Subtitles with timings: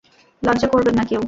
[0.43, 1.19] লজ্জা করবেন না কেউ।